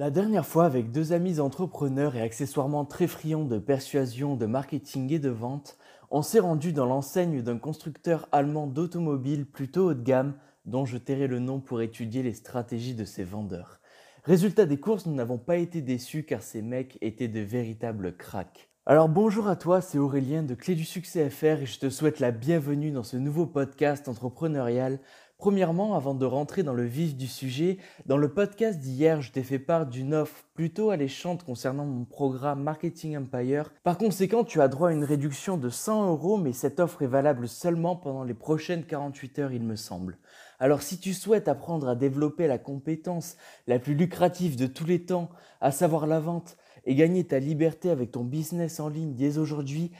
[0.00, 5.12] La dernière fois, avec deux amis entrepreneurs et accessoirement très friands de persuasion, de marketing
[5.12, 5.76] et de vente,
[6.10, 10.96] on s'est rendu dans l'enseigne d'un constructeur allemand d'automobiles plutôt haut de gamme, dont je
[10.96, 13.78] tairai le nom pour étudier les stratégies de ses vendeurs.
[14.24, 18.70] Résultat des courses, nous n'avons pas été déçus car ces mecs étaient de véritables cracks.
[18.86, 22.20] Alors bonjour à toi, c'est Aurélien de Clé du Succès FR et je te souhaite
[22.20, 24.98] la bienvenue dans ce nouveau podcast entrepreneurial
[25.40, 29.42] Premièrement, avant de rentrer dans le vif du sujet, dans le podcast d'hier, je t'ai
[29.42, 33.72] fait part d'une offre plutôt alléchante concernant mon programme Marketing Empire.
[33.82, 37.06] Par conséquent, tu as droit à une réduction de 100 euros, mais cette offre est
[37.06, 40.18] valable seulement pendant les prochaines 48 heures, il me semble.
[40.58, 45.06] Alors si tu souhaites apprendre à développer la compétence la plus lucrative de tous les
[45.06, 45.30] temps,
[45.62, 49.92] à savoir la vente, et gagner ta liberté avec ton business en ligne dès aujourd'hui,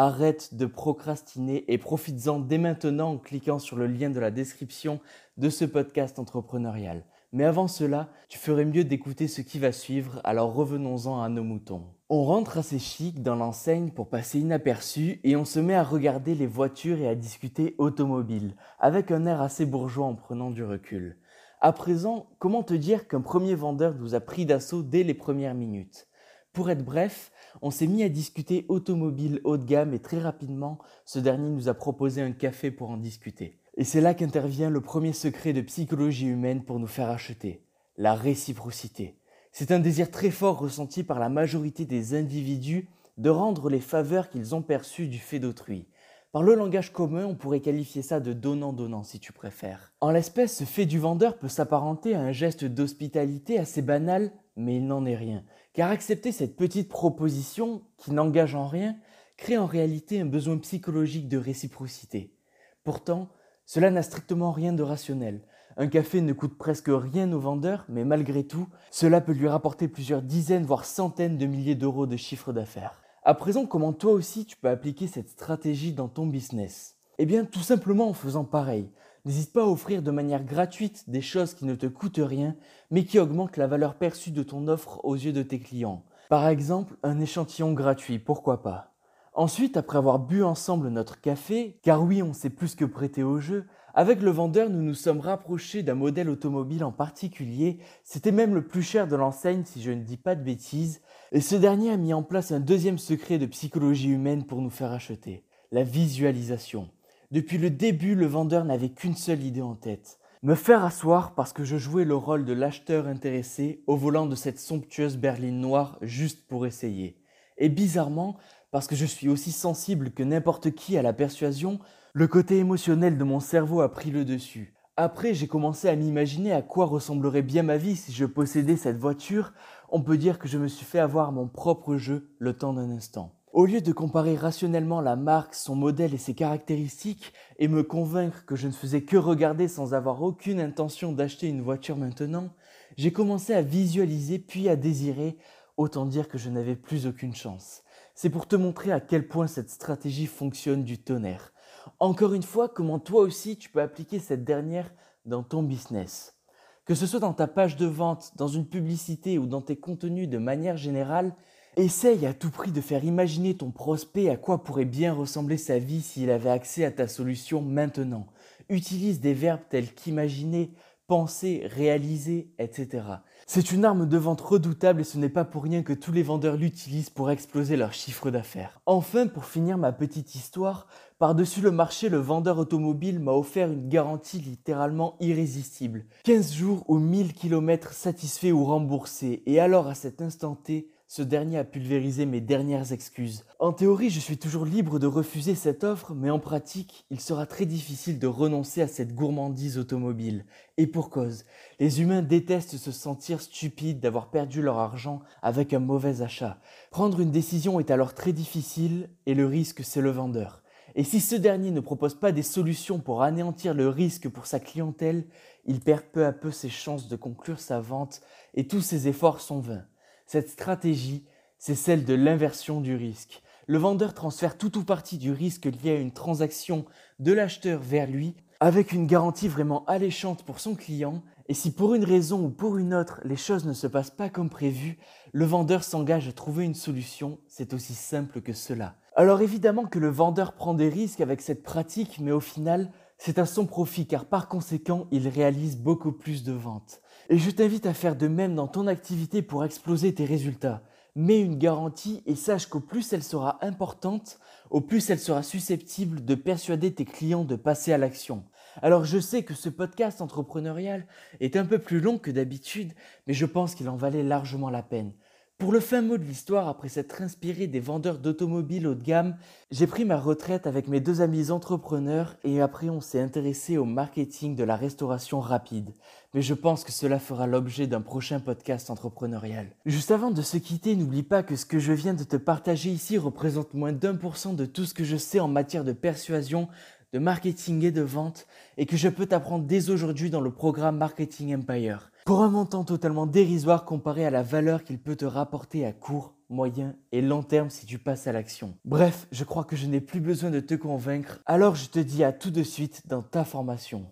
[0.00, 5.00] Arrête de procrastiner et profites-en dès maintenant en cliquant sur le lien de la description
[5.38, 7.02] de ce podcast entrepreneurial.
[7.32, 11.42] Mais avant cela, tu ferais mieux d'écouter ce qui va suivre, alors revenons-en à nos
[11.42, 11.82] moutons.
[12.10, 16.36] On rentre assez chic dans l'enseigne pour passer inaperçu et on se met à regarder
[16.36, 21.18] les voitures et à discuter automobile, avec un air assez bourgeois en prenant du recul.
[21.60, 25.56] À présent, comment te dire qu'un premier vendeur nous a pris d'assaut dès les premières
[25.56, 26.06] minutes?
[26.52, 27.30] Pour être bref,
[27.62, 31.68] on s'est mis à discuter automobile haut de gamme et très rapidement, ce dernier nous
[31.68, 33.58] a proposé un café pour en discuter.
[33.76, 37.62] Et c'est là qu'intervient le premier secret de psychologie humaine pour nous faire acheter,
[37.96, 39.18] la réciprocité.
[39.52, 44.30] C'est un désir très fort ressenti par la majorité des individus de rendre les faveurs
[44.30, 45.86] qu'ils ont perçues du fait d'autrui.
[46.30, 49.92] Par le langage commun, on pourrait qualifier ça de donnant-donnant si tu préfères.
[50.00, 54.76] En l'espèce, ce fait du vendeur peut s'apparenter à un geste d'hospitalité assez banal, mais
[54.76, 55.42] il n'en est rien.
[55.78, 58.96] Car accepter cette petite proposition, qui n'engage en rien,
[59.36, 62.34] crée en réalité un besoin psychologique de réciprocité.
[62.82, 63.28] Pourtant,
[63.64, 65.40] cela n'a strictement rien de rationnel.
[65.76, 69.86] Un café ne coûte presque rien au vendeur, mais malgré tout, cela peut lui rapporter
[69.86, 73.00] plusieurs dizaines, voire centaines de milliers d'euros de chiffre d'affaires.
[73.22, 76.96] À présent, comment toi aussi tu peux appliquer cette stratégie dans ton business?
[77.18, 78.90] Eh bien, tout simplement en faisant pareil.
[79.28, 82.56] N'hésite pas à offrir de manière gratuite des choses qui ne te coûtent rien,
[82.90, 86.02] mais qui augmentent la valeur perçue de ton offre aux yeux de tes clients.
[86.30, 88.94] Par exemple, un échantillon gratuit, pourquoi pas?
[89.34, 93.38] Ensuite, après avoir bu ensemble notre café, car oui, on s'est plus que prêté au
[93.38, 98.54] jeu, avec le vendeur, nous nous sommes rapprochés d'un modèle automobile en particulier, c'était même
[98.54, 101.02] le plus cher de l'enseigne si je ne dis pas de bêtises,
[101.32, 104.70] et ce dernier a mis en place un deuxième secret de psychologie humaine pour nous
[104.70, 106.88] faire acheter, la visualisation.
[107.30, 110.18] Depuis le début, le vendeur n'avait qu'une seule idée en tête.
[110.42, 114.34] Me faire asseoir parce que je jouais le rôle de l'acheteur intéressé au volant de
[114.34, 117.20] cette somptueuse berline noire juste pour essayer.
[117.58, 118.38] Et bizarrement,
[118.70, 121.80] parce que je suis aussi sensible que n'importe qui à la persuasion,
[122.14, 124.74] le côté émotionnel de mon cerveau a pris le dessus.
[124.96, 128.98] Après, j'ai commencé à m'imaginer à quoi ressemblerait bien ma vie si je possédais cette
[128.98, 129.52] voiture.
[129.90, 132.90] On peut dire que je me suis fait avoir mon propre jeu le temps d'un
[132.90, 133.37] instant.
[133.58, 138.44] Au lieu de comparer rationnellement la marque, son modèle et ses caractéristiques et me convaincre
[138.46, 142.50] que je ne faisais que regarder sans avoir aucune intention d'acheter une voiture maintenant,
[142.96, 145.38] j'ai commencé à visualiser puis à désirer,
[145.76, 147.82] autant dire que je n'avais plus aucune chance.
[148.14, 151.52] C'est pour te montrer à quel point cette stratégie fonctionne du tonnerre.
[151.98, 154.94] Encore une fois, comment toi aussi tu peux appliquer cette dernière
[155.24, 156.36] dans ton business?
[156.84, 160.28] Que ce soit dans ta page de vente, dans une publicité ou dans tes contenus
[160.28, 161.34] de manière générale,
[161.76, 165.78] Essaye à tout prix de faire imaginer ton prospect à quoi pourrait bien ressembler sa
[165.78, 168.26] vie s'il avait accès à ta solution maintenant.
[168.68, 170.72] Utilise des verbes tels qu'imaginer,
[171.08, 173.02] penser, réaliser, etc.
[173.46, 176.22] C'est une arme de vente redoutable et ce n'est pas pour rien que tous les
[176.22, 178.78] vendeurs l'utilisent pour exploser leur chiffre d'affaires.
[178.84, 180.86] Enfin, pour finir ma petite histoire,
[181.18, 186.04] par-dessus le marché, le vendeur automobile m'a offert une garantie littéralement irrésistible.
[186.24, 189.42] 15 jours ou 1000 km satisfaits ou remboursés.
[189.46, 193.46] Et alors à cet instant T, ce dernier a pulvérisé mes dernières excuses.
[193.58, 197.46] En théorie, je suis toujours libre de refuser cette offre, mais en pratique, il sera
[197.46, 200.44] très difficile de renoncer à cette gourmandise automobile.
[200.76, 201.46] Et pour cause,
[201.80, 206.60] les humains détestent se sentir stupides d'avoir perdu leur argent avec un mauvais achat.
[206.90, 210.62] Prendre une décision est alors très difficile et le risque, c'est le vendeur.
[210.94, 214.60] Et si ce dernier ne propose pas des solutions pour anéantir le risque pour sa
[214.60, 215.24] clientèle,
[215.64, 218.20] il perd peu à peu ses chances de conclure sa vente
[218.52, 219.86] et tous ses efforts sont vains.
[220.30, 221.24] Cette stratégie,
[221.56, 223.42] c'est celle de l'inversion du risque.
[223.66, 226.84] Le vendeur transfère tout ou partie du risque lié à une transaction
[227.18, 231.22] de l'acheteur vers lui avec une garantie vraiment alléchante pour son client.
[231.48, 234.28] Et si pour une raison ou pour une autre les choses ne se passent pas
[234.28, 234.98] comme prévu,
[235.32, 237.38] le vendeur s'engage à trouver une solution.
[237.48, 238.96] C'est aussi simple que cela.
[239.16, 243.38] Alors évidemment que le vendeur prend des risques avec cette pratique, mais au final, c'est
[243.38, 247.02] à son profit car par conséquent, il réalise beaucoup plus de ventes.
[247.28, 250.82] Et je t'invite à faire de même dans ton activité pour exploser tes résultats.
[251.16, 254.38] Mets une garantie et sache qu'au plus elle sera importante,
[254.70, 258.44] au plus elle sera susceptible de persuader tes clients de passer à l'action.
[258.82, 261.06] Alors je sais que ce podcast entrepreneurial
[261.40, 262.92] est un peu plus long que d'habitude,
[263.26, 265.12] mais je pense qu'il en valait largement la peine.
[265.58, 269.36] Pour le fin mot de l'histoire, après s'être inspiré des vendeurs d'automobiles haut de gamme,
[269.72, 273.84] j'ai pris ma retraite avec mes deux amis entrepreneurs et après on s'est intéressé au
[273.84, 275.94] marketing de la restauration rapide.
[276.32, 279.66] Mais je pense que cela fera l'objet d'un prochain podcast entrepreneurial.
[279.84, 282.90] Juste avant de se quitter, n'oublie pas que ce que je viens de te partager
[282.90, 285.92] ici représente moins d'un pour cent de tout ce que je sais en matière de
[285.92, 286.68] persuasion,
[287.12, 288.46] de marketing et de vente
[288.76, 292.10] et que je peux t'apprendre dès aujourd'hui dans le programme Marketing Empire.
[292.26, 296.34] Pour un montant totalement dérisoire comparé à la valeur qu'il peut te rapporter à court,
[296.50, 298.74] moyen et long terme si tu passes à l'action.
[298.84, 302.24] Bref, je crois que je n'ai plus besoin de te convaincre, alors je te dis
[302.24, 304.06] à tout de suite dans ta formation.